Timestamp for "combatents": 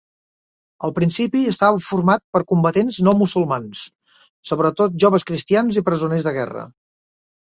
2.53-2.97